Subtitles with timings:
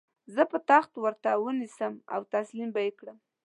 [0.33, 3.17] زه به تخت ورته ونیسم او تسلیم به یې کړم.